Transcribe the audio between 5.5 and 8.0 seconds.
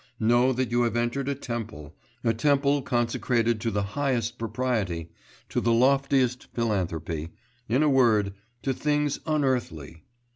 the loftiest philanthropy, in a